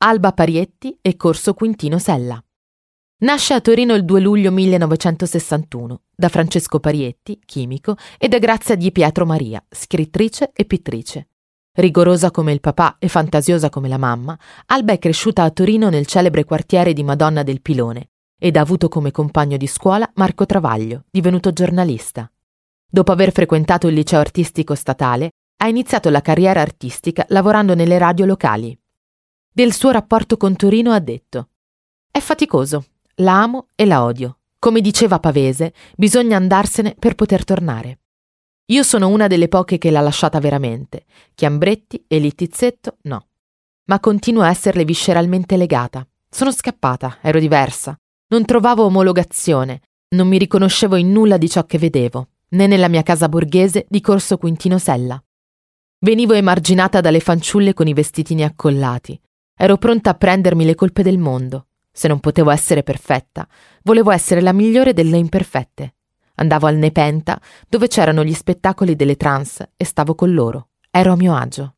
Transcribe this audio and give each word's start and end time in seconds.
Alba 0.00 0.30
Parietti 0.30 0.96
e 1.02 1.16
Corso 1.16 1.54
Quintino 1.54 1.98
Sella. 1.98 2.40
Nasce 3.22 3.54
a 3.54 3.60
Torino 3.60 3.94
il 3.94 4.04
2 4.04 4.20
luglio 4.20 4.52
1961 4.52 6.02
da 6.14 6.28
Francesco 6.28 6.78
Parietti, 6.78 7.40
chimico, 7.44 7.96
e 8.16 8.28
da 8.28 8.38
Grazia 8.38 8.76
di 8.76 8.92
Pietro 8.92 9.26
Maria, 9.26 9.60
scrittrice 9.68 10.52
e 10.54 10.66
pittrice. 10.66 11.30
Rigorosa 11.72 12.30
come 12.30 12.52
il 12.52 12.60
papà 12.60 12.98
e 13.00 13.08
fantasiosa 13.08 13.70
come 13.70 13.88
la 13.88 13.98
mamma, 13.98 14.38
Alba 14.66 14.92
è 14.92 15.00
cresciuta 15.00 15.42
a 15.42 15.50
Torino 15.50 15.88
nel 15.88 16.06
celebre 16.06 16.44
quartiere 16.44 16.92
di 16.92 17.02
Madonna 17.02 17.42
del 17.42 17.60
Pilone 17.60 18.10
ed 18.38 18.56
ha 18.56 18.60
avuto 18.60 18.86
come 18.86 19.10
compagno 19.10 19.56
di 19.56 19.66
scuola 19.66 20.08
Marco 20.14 20.46
Travaglio, 20.46 21.06
divenuto 21.10 21.52
giornalista. 21.52 22.30
Dopo 22.88 23.10
aver 23.10 23.32
frequentato 23.32 23.88
il 23.88 23.94
liceo 23.94 24.20
artistico 24.20 24.76
statale, 24.76 25.30
ha 25.56 25.66
iniziato 25.66 26.08
la 26.08 26.20
carriera 26.20 26.60
artistica 26.60 27.24
lavorando 27.30 27.74
nelle 27.74 27.98
radio 27.98 28.26
locali. 28.26 28.78
Del 29.58 29.72
suo 29.72 29.90
rapporto 29.90 30.36
con 30.36 30.54
Torino 30.54 30.92
ha 30.92 31.00
detto: 31.00 31.48
È 32.12 32.20
faticoso, 32.20 32.84
la 33.16 33.42
amo 33.42 33.66
e 33.74 33.86
la 33.86 34.04
odio. 34.04 34.38
Come 34.56 34.80
diceva 34.80 35.18
Pavese, 35.18 35.74
bisogna 35.96 36.36
andarsene 36.36 36.94
per 36.96 37.16
poter 37.16 37.42
tornare. 37.42 37.98
Io 38.66 38.84
sono 38.84 39.08
una 39.08 39.26
delle 39.26 39.48
poche 39.48 39.78
che 39.78 39.90
l'ha 39.90 40.00
lasciata 40.00 40.38
veramente. 40.38 41.06
Chiambretti 41.34 42.04
e 42.06 42.20
Littizzetto 42.20 42.98
no. 43.02 43.26
Ma 43.86 43.98
continuo 43.98 44.42
a 44.42 44.50
esserle 44.50 44.84
visceralmente 44.84 45.56
legata. 45.56 46.06
Sono 46.30 46.52
scappata, 46.52 47.18
ero 47.20 47.40
diversa. 47.40 47.98
Non 48.28 48.44
trovavo 48.44 48.84
omologazione, 48.84 49.80
non 50.10 50.28
mi 50.28 50.38
riconoscevo 50.38 50.94
in 50.94 51.10
nulla 51.10 51.36
di 51.36 51.50
ciò 51.50 51.66
che 51.66 51.78
vedevo, 51.78 52.28
né 52.50 52.68
nella 52.68 52.86
mia 52.86 53.02
casa 53.02 53.28
borghese 53.28 53.86
di 53.88 54.00
Corso 54.00 54.38
Quintino 54.38 54.78
Sella. 54.78 55.20
Venivo 55.98 56.34
emarginata 56.34 57.00
dalle 57.00 57.18
fanciulle 57.18 57.74
con 57.74 57.88
i 57.88 57.92
vestitini 57.92 58.44
accollati. 58.44 59.20
Ero 59.60 59.76
pronta 59.76 60.10
a 60.10 60.14
prendermi 60.14 60.64
le 60.64 60.76
colpe 60.76 61.02
del 61.02 61.18
mondo. 61.18 61.66
Se 61.90 62.06
non 62.06 62.20
potevo 62.20 62.50
essere 62.50 62.84
perfetta, 62.84 63.48
volevo 63.82 64.12
essere 64.12 64.40
la 64.40 64.52
migliore 64.52 64.92
delle 64.92 65.16
imperfette. 65.16 65.96
Andavo 66.36 66.68
al 66.68 66.76
Nepenta, 66.76 67.40
dove 67.68 67.88
c'erano 67.88 68.22
gli 68.22 68.34
spettacoli 68.34 68.94
delle 68.94 69.16
trans, 69.16 69.68
e 69.76 69.84
stavo 69.84 70.14
con 70.14 70.32
loro. 70.32 70.68
Ero 70.92 71.12
a 71.12 71.16
mio 71.16 71.34
agio. 71.34 71.74